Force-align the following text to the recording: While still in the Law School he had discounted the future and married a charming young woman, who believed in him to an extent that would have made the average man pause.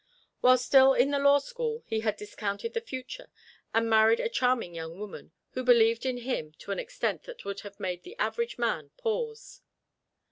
While 0.39 0.57
still 0.57 0.95
in 0.95 1.11
the 1.11 1.19
Law 1.19 1.37
School 1.37 1.83
he 1.85 1.99
had 1.99 2.17
discounted 2.17 2.73
the 2.73 2.81
future 2.81 3.29
and 3.71 3.87
married 3.87 4.19
a 4.19 4.29
charming 4.29 4.73
young 4.73 4.97
woman, 4.97 5.31
who 5.51 5.63
believed 5.63 6.07
in 6.07 6.17
him 6.17 6.53
to 6.53 6.71
an 6.71 6.79
extent 6.79 7.21
that 7.25 7.45
would 7.45 7.59
have 7.59 7.79
made 7.79 8.01
the 8.01 8.17
average 8.17 8.57
man 8.57 8.89
pause. 8.97 9.61